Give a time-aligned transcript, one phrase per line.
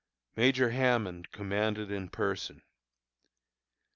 [0.35, 2.63] Major Hammond commanded in person.